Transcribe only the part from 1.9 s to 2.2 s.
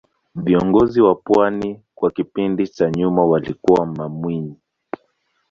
kwa